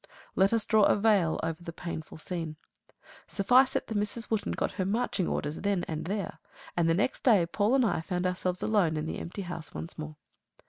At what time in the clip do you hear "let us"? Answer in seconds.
0.35-0.65